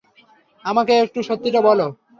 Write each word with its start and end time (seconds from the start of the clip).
আমাকে 0.65 0.93
একটু 1.03 1.19
সত্যিটা 1.27 1.59
বলো? 1.67 1.85